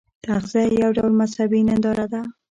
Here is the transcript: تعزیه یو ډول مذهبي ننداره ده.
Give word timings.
تعزیه 0.25 0.65
یو 0.83 0.91
ډول 0.97 1.11
مذهبي 1.21 1.59
ننداره 1.67 2.05
ده. 2.13 2.21